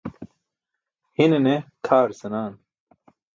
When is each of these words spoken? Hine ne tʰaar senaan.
Hine 1.17 1.37
ne 1.45 1.55
tʰaar 1.85 2.09
senaan. 2.19 2.53